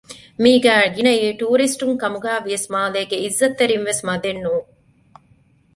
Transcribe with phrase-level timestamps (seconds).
[0.41, 4.67] މީގައި ގިނައީ ޓޫރިސްޓުން ކަމުގައި ވިޔަސް މާލޭގެ އިއްޒަތްތެރިންވެސް މަދެއް ނޫން